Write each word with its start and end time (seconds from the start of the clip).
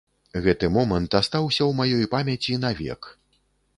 Гэты 0.45 0.69
момант 0.77 1.17
астаўся 1.19 1.63
ў 1.67 1.71
маёй 1.81 2.09
памяці 2.17 2.59
навек. 2.67 3.01